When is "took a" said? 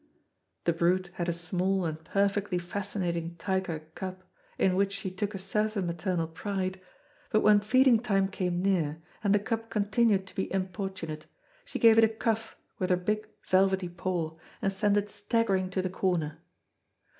5.11-5.37